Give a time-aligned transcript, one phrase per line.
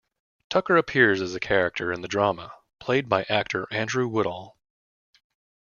[0.49, 4.57] Tucker appears as a character in the drama, played by actor Andrew Woodall.